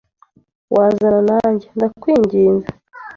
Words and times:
Wazana 0.75 1.19
nanjye, 1.29 1.67
ndakwinginze? 1.77 2.67